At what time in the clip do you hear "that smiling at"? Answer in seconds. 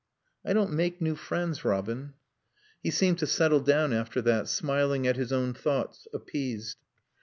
4.23-5.15